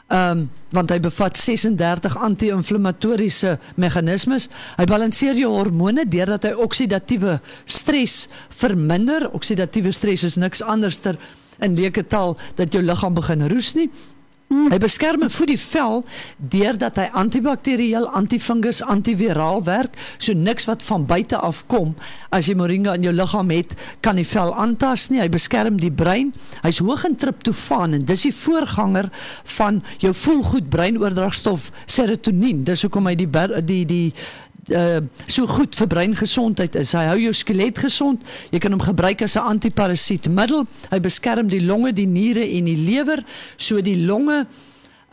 Ehm 0.06 0.38
um, 0.38 0.50
want 0.70 0.90
hy 0.92 0.98
bevat 1.00 1.38
36 1.38 2.14
anti-inflammatoriese 2.22 3.56
meganismes. 3.74 4.48
Hy 4.76 4.84
balanseer 4.86 5.38
jou 5.40 5.48
hormone 5.50 6.04
deurdat 6.06 6.44
hy 6.46 6.52
oksidatiewe 6.62 7.38
stres 7.64 8.28
verminder. 8.60 9.26
Oksidatiewe 9.34 9.90
stres 9.96 10.22
is 10.28 10.36
niks 10.36 10.62
anderster 10.62 11.18
in 11.58 11.74
leuke 11.74 12.04
taal 12.06 12.36
dat 12.54 12.74
jou 12.74 12.84
liggaam 12.84 13.16
begin 13.16 13.48
roes 13.50 13.72
nie. 13.74 13.88
Hmm. 14.46 14.68
Hy 14.70 14.78
beskerm 14.78 15.24
en 15.26 15.30
voed 15.32 15.50
die 15.50 15.58
vel 15.58 16.04
deurdat 16.38 17.00
hy 17.00 17.06
antibakterieel, 17.18 18.04
antifungus, 18.14 18.78
antiviraal 18.86 19.64
werk, 19.66 19.96
so 20.22 20.38
niks 20.38 20.68
wat 20.70 20.84
van 20.86 21.06
buite 21.08 21.40
af 21.42 21.64
kom 21.66 21.96
as 22.30 22.46
jy 22.46 22.54
moringa 22.58 22.94
in 22.94 23.08
jou 23.08 23.14
liggaam 23.14 23.50
het, 23.50 23.74
kan 24.06 24.20
die 24.20 24.26
vel 24.28 24.52
aantas 24.54 25.08
nie. 25.10 25.18
Hy 25.22 25.28
beskerm 25.34 25.80
die 25.82 25.90
brein. 25.90 26.30
Hy's 26.62 26.78
hoog 26.84 27.08
in 27.08 27.18
triptofaan 27.18 27.98
en 27.98 28.06
dis 28.06 28.26
die 28.28 28.34
voorganger 28.36 29.10
van 29.56 29.82
jou 30.04 30.14
voelgoed 30.14 30.70
breinoordragstof 30.70 31.72
serotonien. 31.90 32.62
Dis 32.66 32.86
hoekom 32.86 33.10
hy 33.10 33.16
die 33.18 33.30
die 33.66 33.82
die 33.88 34.04
uh, 34.74 35.00
so 35.26 35.46
goed 35.46 35.76
vir 35.78 35.90
breingesondheid 35.90 36.76
is. 36.80 36.94
Hy 36.96 37.06
hou 37.10 37.18
jou 37.26 37.34
skelet 37.36 37.78
gesond. 37.78 38.22
Jy 38.50 38.60
kan 38.62 38.72
hom 38.72 38.82
gebruik 38.82 39.22
as 39.22 39.36
'n 39.36 39.48
antiparasietmiddel. 39.56 40.66
Hy 40.90 41.00
beskerm 41.00 41.48
die 41.48 41.64
longe, 41.64 41.92
die 41.92 42.06
niere 42.06 42.42
en 42.42 42.64
die 42.64 42.76
lewer. 42.76 43.24
So 43.56 43.80
die 43.80 44.06
longe 44.06 44.46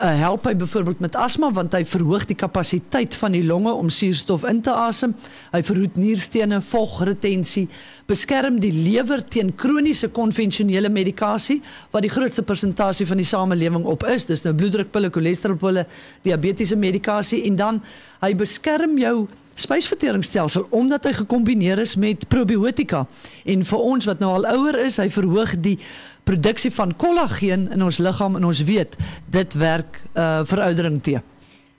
uh, 0.02 0.10
help 0.18 0.46
hy 0.48 0.54
byvoorbeeld 0.58 1.00
met 1.04 1.16
asma 1.16 1.50
want 1.54 1.74
hy 1.76 1.84
verhoog 1.86 2.26
die 2.28 2.36
kapasiteit 2.38 3.14
van 3.18 3.34
die 3.36 3.44
longe 3.46 3.72
om 3.72 3.90
suurstof 3.92 4.44
in 4.48 4.60
te 4.64 4.72
asem. 4.74 5.14
Hy 5.52 5.62
verhoed 5.62 5.98
nierstene, 6.00 6.60
vogretensie, 6.64 7.68
beskerm 8.10 8.58
die 8.62 8.72
lewer 8.74 9.22
teen 9.22 9.54
kroniese 9.56 10.10
konvensionele 10.14 10.90
medikasie 10.92 11.60
wat 11.94 12.04
die 12.04 12.12
grootste 12.12 12.42
persentasie 12.42 13.06
van 13.06 13.22
die 13.22 13.28
samelewing 13.28 13.86
op 13.86 14.04
is. 14.10 14.26
Dis 14.26 14.44
nou 14.44 14.54
bloeddrukpille, 14.56 15.12
cholesterolpille, 15.14 15.86
diabetiese 16.26 16.76
medikasie 16.76 17.44
en 17.48 17.56
dan 17.56 17.80
hy 18.24 18.34
beskerm 18.34 18.98
jou 18.98 19.28
spysverteringsstelsel 19.54 20.66
omdat 20.70 21.04
hy 21.04 21.12
gekombineer 21.12 21.78
is 21.78 21.96
met 21.96 22.28
probiotika 22.28 23.06
en 23.44 23.64
vir 23.64 23.78
ons 23.78 24.08
wat 24.10 24.22
nou 24.22 24.32
al 24.34 24.48
ouer 24.54 24.78
is, 24.86 24.98
hy 24.98 25.08
verhoog 25.08 25.56
die 25.62 25.78
produksie 26.24 26.72
van 26.72 26.96
kollageen 26.96 27.68
in 27.72 27.84
ons 27.84 28.00
liggaam 28.00 28.36
en 28.36 28.48
ons 28.48 28.64
weet 28.64 28.96
dit 29.30 29.60
werk 29.60 30.00
uh 30.14 30.42
veroudering 30.48 31.02
te. 31.02 31.20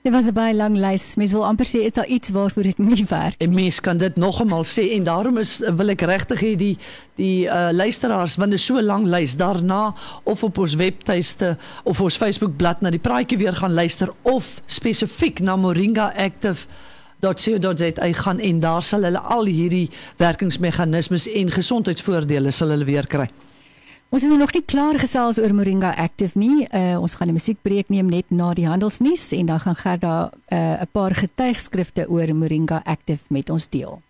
Dit 0.06 0.14
was 0.14 0.26
'n 0.26 0.32
baie 0.32 0.54
lang 0.54 0.76
lys. 0.76 1.14
Mens 1.16 1.32
wil 1.32 1.46
amper 1.46 1.66
sê 1.66 1.82
is 1.82 1.92
daar 1.92 2.06
iets 2.06 2.30
waarvoor 2.30 2.62
dit 2.62 2.78
nie 2.78 3.04
werk. 3.08 3.34
En 3.38 3.54
mens 3.54 3.80
kan 3.80 3.96
dit 3.96 4.16
nog 4.16 4.40
eenmal 4.40 4.64
sê 4.64 4.92
en 4.92 5.04
daarom 5.04 5.38
is 5.38 5.58
wil 5.76 5.88
ek 5.88 6.00
regtig 6.00 6.40
hê 6.40 6.56
die 6.56 6.78
die 7.14 7.46
uh 7.46 7.68
luisteraars 7.72 8.36
want 8.36 8.50
dit 8.50 8.58
is 8.58 8.64
so 8.64 8.80
lank 8.80 9.06
lys 9.06 9.36
daarna 9.36 9.94
of 10.22 10.44
op 10.44 10.58
ons 10.58 10.74
webtuiste 10.74 11.56
of 11.82 12.00
ons 12.00 12.16
Facebook 12.16 12.56
bladsy 12.56 12.82
na 12.82 12.90
die 12.90 12.98
praatjie 12.98 13.38
weer 13.38 13.52
gaan 13.52 13.74
luister 13.74 14.12
of 14.22 14.62
spesifiek 14.66 15.40
na 15.40 15.56
Moringa 15.56 16.12
Active 16.16 16.66
.co.za 17.20 18.12
gaan 18.12 18.38
en 18.38 18.60
daar 18.60 18.82
sal 18.82 19.02
hulle 19.02 19.20
al 19.20 19.44
hierdie 19.44 19.90
werkingsmeganismes 20.16 21.28
en 21.28 21.50
gesondheidsvoordele 21.50 22.50
sal 22.50 22.68
hulle 22.68 22.84
weer 22.84 23.06
kry. 23.06 23.28
Ons 24.08 24.22
is 24.22 24.30
nog 24.30 24.52
nie 24.54 24.62
klaar 24.62 24.98
gesels 25.02 25.38
oor 25.42 25.52
Moringa 25.54 25.90
Active 25.98 26.38
nie. 26.38 26.68
Uh, 26.70 26.94
ons 27.00 27.14
gaan 27.14 27.28
'n 27.28 27.32
musiekbreek 27.32 27.88
neem 27.88 28.06
net 28.08 28.24
na 28.30 28.54
die 28.54 28.66
handelsnuus 28.66 29.32
en 29.32 29.46
dan 29.46 29.60
gaan 29.60 29.76
Gerda 29.76 30.30
eh, 30.46 30.58
'n 30.58 30.82
uh, 30.82 30.86
paar 30.92 31.14
getuigskrifte 31.14 32.08
oor 32.08 32.34
Moringa 32.34 32.80
Active 32.84 33.22
met 33.28 33.50
ons 33.50 33.68
deel. 33.68 34.00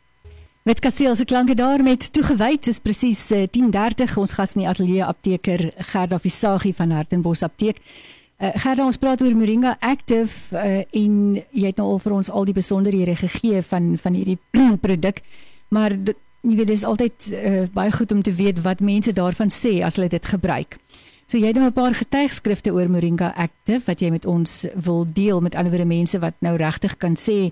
Met 0.62 0.80
Kasseel 0.80 1.16
se 1.16 1.24
klanke 1.24 1.54
daar 1.54 1.82
met 1.82 2.12
toegewyd 2.12 2.66
is 2.66 2.78
presies 2.78 3.30
uh, 3.30 3.46
10:30 3.46 4.16
ons 4.16 4.32
gas 4.32 4.54
in 4.54 4.60
die 4.60 4.68
ateljee 4.68 5.04
apteker 5.04 5.72
Gerda 5.76 6.18
Visagie 6.18 6.74
van 6.74 6.90
Hartenbos 6.90 7.42
Apteek. 7.42 7.76
Uh, 8.36 8.50
Gerda 8.52 8.84
ons 8.84 8.98
praat 9.00 9.22
oor 9.24 9.32
Moringa 9.32 9.78
Active 9.80 10.52
uh, 10.52 10.82
en 10.92 11.12
jy 11.56 11.70
het 11.70 11.78
nou 11.80 11.86
al 11.94 12.00
vir 12.04 12.14
ons 12.18 12.28
al 12.28 12.44
die 12.44 12.56
besonderhede 12.56 13.14
gegee 13.16 13.62
van 13.64 13.94
van 13.96 14.12
hierdie 14.18 14.36
produk. 14.86 15.22
Maar 15.72 15.96
jy 15.96 16.56
weet 16.58 16.68
dis 16.68 16.84
altyd 16.84 17.30
uh, 17.32 17.62
baie 17.72 17.94
goed 17.96 18.12
om 18.12 18.20
te 18.22 18.34
weet 18.36 18.60
wat 18.66 18.84
mense 18.84 19.12
daarvan 19.16 19.48
sê 19.48 19.80
as 19.80 19.96
hulle 19.96 20.12
dit 20.12 20.28
gebruik. 20.28 20.76
So 21.26 21.40
jy 21.40 21.48
het 21.48 21.56
nou 21.56 21.66
'n 21.66 21.72
paar 21.72 21.94
getuigskrifte 21.94 22.70
oor 22.76 22.92
Moringa 22.92 23.32
Active 23.34 23.88
wat 23.88 24.00
jy 24.00 24.10
met 24.10 24.26
ons 24.26 24.66
wil 24.74 25.06
deel 25.08 25.40
met 25.40 25.56
ander 25.56 25.86
mense 25.86 26.18
wat 26.18 26.34
nou 26.38 26.56
regtig 26.56 26.96
kan 26.96 27.16
sê 27.16 27.50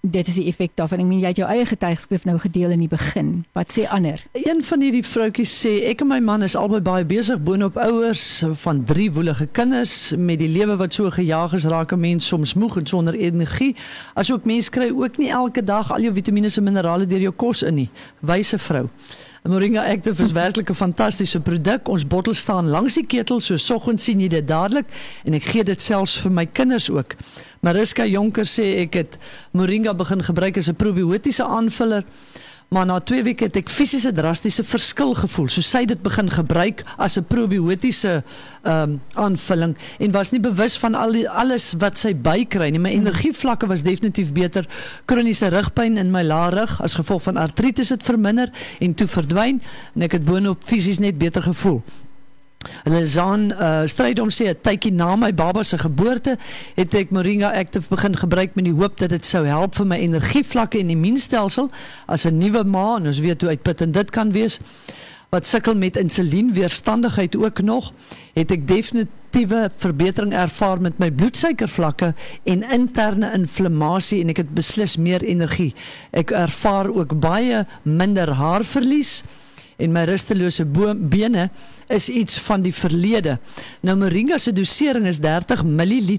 dit 0.00 0.28
is 0.28 0.34
die 0.34 0.46
effek 0.50 0.74
daarvan. 0.74 1.00
Ek 1.00 1.08
meen 1.08 1.22
jy 1.22 1.30
het 1.32 1.38
jou 1.40 1.48
eie 1.48 1.64
getuigskrif 1.68 2.26
nou 2.28 2.36
gedeel 2.42 2.74
in 2.74 2.82
die 2.84 2.90
begin. 2.90 3.30
Wat 3.56 3.72
sê 3.72 3.86
ander? 3.88 4.20
Een 4.36 4.60
van 4.64 4.84
hierdie 4.84 5.04
vroutjies 5.06 5.54
sê 5.62 5.72
ek 5.88 6.04
en 6.04 6.10
my 6.10 6.18
man 6.24 6.44
is 6.44 6.56
albei 6.58 6.82
baie 6.84 7.06
besig 7.08 7.40
boonop 7.46 7.78
ouers 7.80 8.26
van 8.64 8.84
drie 8.84 9.08
woelige 9.12 9.48
kinders 9.56 10.12
met 10.16 10.42
die 10.42 10.50
lewe 10.52 10.76
wat 10.80 10.96
so 10.96 11.10
gejaag 11.10 11.56
is 11.56 11.64
raak 11.64 11.92
'n 11.92 12.00
mens 12.00 12.26
soms 12.26 12.54
moeg 12.54 12.76
en 12.76 12.86
sonder 12.86 13.14
energie. 13.14 13.76
Asook 14.14 14.44
mense 14.44 14.70
kry 14.70 14.90
ook 14.90 15.16
nie 15.18 15.30
elke 15.30 15.64
dag 15.64 15.92
al 15.92 16.00
jou 16.00 16.12
vitamiene 16.14 16.50
en 16.56 16.64
minerale 16.64 17.06
deur 17.06 17.20
jou 17.20 17.32
kos 17.32 17.62
in 17.62 17.74
nie. 17.74 17.90
Wyse 18.20 18.58
vrou. 18.58 18.88
Moringa 19.42 19.86
Active 19.88 20.22
is 20.22 20.32
werklik 20.32 20.68
'n 20.70 20.74
fantastiese 20.74 21.40
produk. 21.40 21.88
Ons 21.88 22.06
bottel 22.06 22.34
staan 22.34 22.68
langs 22.68 22.94
die 22.94 23.06
ketel, 23.06 23.40
so 23.40 23.56
soggens 23.56 24.04
sien 24.04 24.20
jy 24.20 24.28
dit 24.28 24.48
dadelik 24.48 24.84
en 25.24 25.34
ek 25.34 25.42
gee 25.42 25.64
dit 25.64 25.80
selfs 25.80 26.18
vir 26.20 26.30
my 26.30 26.46
kinders 26.46 26.90
ook. 26.90 27.16
Mariska 27.60 28.04
Jonker 28.06 28.44
sê 28.44 28.80
ek 28.80 28.94
het 28.94 29.18
Moringa 29.50 29.94
begin 29.94 30.22
gebruik 30.22 30.56
as 30.56 30.68
'n 30.68 30.76
probiotiese 30.76 31.44
aanvuller. 31.44 32.04
Maar 32.70 32.86
na 32.86 33.00
2 33.02 33.22
weke 33.26 33.48
het 33.48 33.56
ek 33.58 33.70
fisiese 33.72 34.12
drastiese 34.14 34.62
verskil 34.62 35.16
gevoel. 35.18 35.48
So 35.50 35.62
sy 35.66 35.80
het 35.82 35.90
dit 35.90 36.02
begin 36.04 36.28
gebruik 36.30 36.84
as 37.02 37.16
'n 37.18 37.26
probiotiese 37.26 38.22
ehm 38.62 38.82
um, 38.82 39.00
aanvulling 39.14 39.74
en 39.98 40.10
was 40.10 40.30
nie 40.30 40.40
bewus 40.40 40.76
van 40.78 40.94
al 40.94 41.12
die 41.12 41.28
alles 41.28 41.74
wat 41.78 41.98
sy 41.98 42.14
bykry 42.14 42.70
nie. 42.70 42.78
My 42.78 42.92
energievlakke 42.94 43.66
was 43.66 43.82
definitief 43.82 44.32
beter. 44.32 44.68
Kroniese 45.04 45.48
rugpyn 45.48 45.98
in 45.98 46.10
my 46.10 46.22
lae 46.22 46.50
rug 46.50 46.80
as 46.82 46.94
gevolg 46.94 47.22
van 47.22 47.36
artritis 47.36 47.88
het 47.88 48.02
verminder 48.02 48.50
en 48.78 48.94
toe 48.94 49.06
verdwyn 49.06 49.62
en 49.94 50.02
ek 50.02 50.12
het 50.12 50.24
boonop 50.24 50.62
fisies 50.64 50.98
net 50.98 51.18
beter 51.18 51.42
gevoel. 51.42 51.82
Hulle 52.60 53.06
saan 53.08 53.46
uh, 53.56 53.86
stryd 53.88 54.18
om 54.20 54.28
sê 54.28 54.50
'n 54.52 54.58
tydjie 54.60 54.92
na 54.92 55.14
my 55.16 55.30
baba 55.32 55.62
se 55.64 55.78
geboorte 55.80 56.36
het 56.76 56.94
ek 56.94 57.10
Moringa 57.10 57.48
Active 57.56 57.88
begin 57.88 58.16
gebruik 58.16 58.52
met 58.54 58.66
die 58.68 58.74
hoop 58.76 58.98
dat 59.00 59.08
dit 59.16 59.24
sou 59.24 59.46
help 59.46 59.78
vir 59.80 59.86
my 59.86 59.96
energievlakke 59.96 60.78
en 60.78 60.92
immuunstelsel 60.92 61.70
as 62.06 62.26
'n 62.26 62.36
nuwe 62.36 62.64
ma. 62.64 62.96
En 62.96 63.06
ons 63.06 63.18
weet 63.18 63.40
hoe 63.40 63.50
uitputtend 63.50 63.94
dit 63.94 64.10
kan 64.10 64.32
wees. 64.32 64.58
Wat 65.30 65.46
sukkel 65.46 65.74
met 65.74 65.96
insulienweerstandigheid 65.96 67.36
ook 67.36 67.62
nog 67.62 67.92
het 68.34 68.50
ek 68.50 68.68
definitiewe 68.68 69.70
verbetering 69.76 70.34
ervaar 70.34 70.80
met 70.80 70.98
my 70.98 71.10
bloedsuikervlakke 71.10 72.14
en 72.44 72.70
interne 72.70 73.32
inflammasie 73.32 74.20
en 74.20 74.28
ek 74.28 74.36
het 74.36 74.54
beslis 74.54 74.96
meer 74.96 75.22
energie. 75.22 75.74
Ek 76.10 76.30
ervaar 76.30 76.92
ook 76.92 77.20
baie 77.20 77.66
minder 77.82 78.28
haarverlies 78.28 79.22
en 79.80 79.92
my 79.92 80.04
rustelose 80.04 80.64
bene 81.10 81.48
is 81.88 82.08
iets 82.08 82.38
van 82.38 82.62
die 82.62 82.74
verlede. 82.74 83.38
Nou 83.80 83.96
moringa 83.96 84.38
se 84.38 84.52
dosering 84.52 85.06
is 85.06 85.20
30 85.20 85.64
ml. 85.64 86.18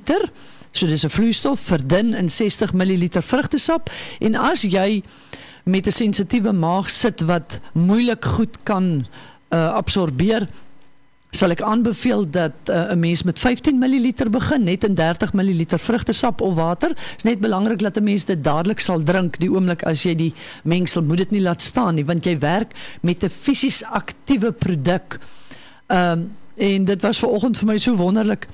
So 0.72 0.88
dis 0.88 1.04
'n 1.04 1.10
vloeistof 1.10 1.60
verdun 1.60 2.14
in 2.14 2.30
60 2.30 2.74
ml 2.74 3.22
vrugtesap 3.22 3.92
en 4.20 4.36
as 4.36 4.62
jy 4.62 5.04
met 5.64 5.88
'n 5.88 5.92
sensitiewe 5.92 6.52
maag 6.52 6.90
sit 6.90 7.22
wat 7.22 7.60
moeilik 7.74 8.26
goed 8.26 8.64
kan 8.64 9.06
uh, 9.50 9.74
absorbeer 9.74 10.48
sal 11.32 11.54
ek 11.54 11.62
aanbeveel 11.64 12.26
dat 12.30 12.70
uh, 12.70 12.92
'n 12.92 13.00
mens 13.00 13.24
met 13.24 13.40
15 13.40 13.80
ml 13.80 14.30
begin 14.30 14.64
net 14.64 14.84
in 14.84 14.96
30 14.96 15.34
ml 15.34 15.64
vrugtesap 15.68 16.42
of 16.42 16.56
water. 16.56 16.90
Dit 16.90 17.18
is 17.18 17.24
net 17.24 17.40
belangrik 17.40 17.80
dat 17.80 17.98
'n 17.98 18.04
mens 18.04 18.26
dit 18.26 18.44
dadelik 18.44 18.80
sal 18.80 19.04
drink 19.04 19.40
die 19.40 19.52
oomblik 19.52 19.84
as 19.84 20.04
jy 20.04 20.16
die 20.16 20.34
mengsel 20.64 21.02
moet 21.02 21.18
dit 21.18 21.32
nie 21.32 21.42
laat 21.42 21.62
staan 21.62 21.96
nie 21.96 22.06
want 22.06 22.26
jy 22.26 22.40
werk 22.40 22.74
met 23.02 23.24
'n 23.24 23.30
fisies 23.30 23.84
aktiewe 23.84 24.52
produk. 24.52 25.20
Ehm 25.88 26.12
um, 26.12 26.40
en 26.56 26.86
dit 26.86 27.02
was 27.02 27.20
ver 27.20 27.30
oggend 27.30 27.58
vir 27.58 27.68
my 27.68 27.78
so 27.78 27.96
wonderlik 27.96 28.48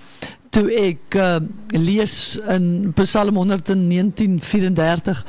toe 0.50 0.72
ek 0.72 1.16
uh, 1.16 1.40
lees 1.76 2.38
in 2.48 2.94
Psalm 2.96 3.36
119:34 3.36 5.24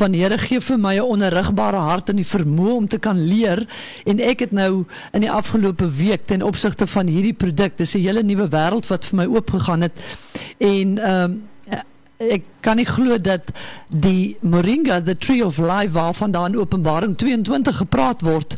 van 0.00 0.12
Here 0.16 0.38
gee 0.38 0.60
vir 0.60 0.78
my 0.78 0.96
'n 0.96 1.02
onrigbare 1.02 1.76
hart 1.76 2.08
en 2.08 2.16
die 2.16 2.26
vermoë 2.26 2.74
om 2.76 2.88
te 2.88 2.98
kan 2.98 3.18
leer 3.18 3.66
en 4.06 4.20
ek 4.20 4.40
het 4.40 4.52
nou 4.52 4.84
in 5.12 5.20
die 5.20 5.30
afgelope 5.30 5.90
week 5.90 6.26
ten 6.26 6.42
opsigte 6.42 6.86
van 6.86 7.06
hierdie 7.06 7.36
produk 7.36 7.76
dis 7.76 7.94
'n 7.94 8.00
hele 8.00 8.22
nuwe 8.22 8.48
wêreld 8.48 8.86
wat 8.88 9.04
vir 9.04 9.16
my 9.16 9.26
oopgegaan 9.26 9.80
het 9.80 9.92
en 10.58 10.98
ehm 10.98 11.30
um, 11.30 11.51
ek 12.30 12.44
kan 12.60 12.76
nie 12.76 12.86
glo 12.86 13.18
dat 13.18 13.50
die 13.88 14.36
moringa 14.40 15.00
the 15.00 15.16
tree 15.18 15.44
of 15.44 15.58
life 15.58 15.92
waarvan 15.92 16.32
daar 16.32 16.48
in 16.50 16.56
Openbaring 16.56 17.16
22 17.16 17.76
gepraat 17.76 18.22
word 18.22 18.56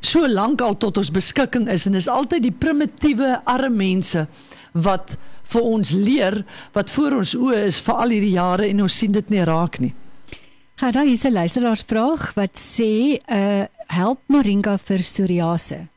so 0.00 0.26
lank 0.28 0.60
al 0.60 0.76
tot 0.76 0.96
ons 0.96 1.10
beskikking 1.10 1.68
is 1.68 1.86
en 1.86 1.94
is 1.94 2.08
altyd 2.08 2.42
die 2.42 2.56
primitiewe 2.64 3.40
arme 3.44 3.82
mense 3.82 4.26
wat 4.72 5.16
vir 5.52 5.68
ons 5.74 5.92
leer 5.92 6.38
wat 6.76 6.90
voor 6.94 7.18
ons 7.20 7.34
oë 7.36 7.66
is 7.68 7.80
vir 7.84 8.00
al 8.04 8.14
hierdie 8.14 8.36
jare 8.36 8.68
en 8.70 8.84
ons 8.86 8.98
sien 9.02 9.12
dit 9.12 9.30
nie 9.32 9.44
raak 9.48 9.78
nie. 9.82 9.92
Gaan 10.80 10.92
daar 10.92 11.06
is 11.06 11.24
'n 11.24 11.32
luisteraarsvraag 11.32 12.34
wat 12.34 12.56
sê 12.56 13.18
uh 13.28 13.64
help 13.92 14.20
moringa 14.26 14.78
vir 14.78 14.98
psoriase. 14.98 15.88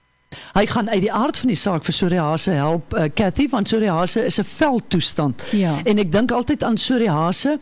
Hy 0.56 0.66
gaan 0.72 0.90
uit 0.90 1.02
die 1.04 1.12
aard 1.12 1.38
van 1.38 1.50
die 1.52 1.58
saak 1.60 1.84
vir 1.84 1.92
psoriase 1.92 2.54
help 2.56 2.94
uh, 2.96 3.10
Cathy 3.12 3.50
want 3.52 3.68
psoriase 3.68 4.22
is 4.24 4.40
'n 4.40 4.48
veldtoestand. 4.48 5.44
Ja. 5.52 5.82
En 5.84 6.00
ek 6.00 6.12
dink 6.12 6.32
altyd 6.32 6.64
aan 6.64 6.80
psoriase 6.80 7.60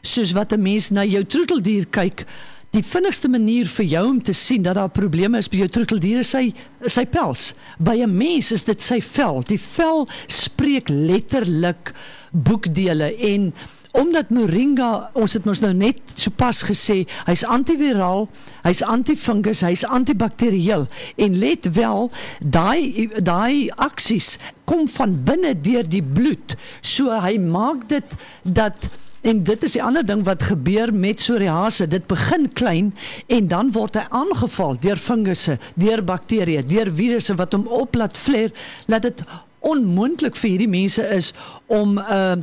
soos 0.00 0.32
wat 0.32 0.52
'n 0.52 0.62
mens 0.62 0.90
na 0.90 1.02
jou 1.04 1.24
troeteldier 1.24 1.86
kyk. 1.90 2.22
Die 2.70 2.84
vinnigste 2.84 3.28
manier 3.28 3.66
vir 3.66 3.84
jou 3.84 4.04
om 4.08 4.22
te 4.22 4.32
sien 4.32 4.62
dat 4.62 4.74
daar 4.74 4.90
probleme 4.90 5.38
is 5.38 5.48
by 5.48 5.56
jou 5.56 5.68
troeteldier 5.68 6.18
is 6.22 6.30
sy 6.30 6.54
sy 6.86 7.04
pels. 7.04 7.54
By 7.78 7.98
'n 8.02 8.16
mens 8.16 8.52
is 8.52 8.64
dit 8.64 8.82
sy 8.82 9.00
vel. 9.00 9.42
Die 9.42 9.60
vel 9.60 10.08
spreek 10.26 10.88
letterlik 10.88 11.94
boekdele 12.30 13.16
en 13.16 13.54
omdat 13.96 14.30
moringa 14.34 14.90
ons 15.16 15.36
het 15.36 15.46
mos 15.48 15.62
nou 15.64 15.72
net 15.76 16.00
sopas 16.14 16.62
gesê 16.68 16.98
hy's 17.28 17.44
antiviraal 17.56 18.28
hy's 18.66 18.82
antifungus 18.84 19.64
hy's 19.64 19.86
antibakterieel 19.98 20.86
en 21.16 21.38
let 21.40 21.70
wel 21.78 22.10
daai 22.40 23.08
daai 23.16 23.70
aksies 23.88 24.36
kom 24.68 24.84
van 24.98 25.16
binne 25.24 25.54
deur 25.64 25.88
die 25.88 26.04
bloed 26.04 26.58
so 26.80 27.14
hy 27.24 27.36
maak 27.40 27.88
dit 27.92 28.16
dat 28.44 28.90
En 29.26 29.40
dit 29.42 29.62
is 29.66 29.72
die 29.74 29.82
ander 29.82 30.04
ding 30.06 30.20
wat 30.22 30.44
gebeur 30.46 30.92
met 30.94 31.18
psoriase. 31.18 31.88
Dit 31.90 32.06
begin 32.06 32.44
klein 32.52 32.92
en 33.26 33.48
dan 33.50 33.72
word 33.74 33.96
hy 33.98 34.04
aangeval 34.14 34.76
deur 34.78 35.00
fungusse, 35.02 35.56
deur 35.74 36.04
bakterieë, 36.06 36.62
deur 36.62 36.92
virusse 36.94 37.34
wat 37.34 37.56
hom 37.56 37.66
op 37.66 37.98
laat 37.98 38.18
vleer, 38.18 38.52
laat 38.86 39.02
dit 39.08 39.24
onmoontlik 39.66 40.38
vir 40.38 40.52
hierdie 40.52 40.70
mense 40.70 41.02
is 41.16 41.32
om 41.66 41.98
'n 41.98 42.04
uh, 42.06 42.36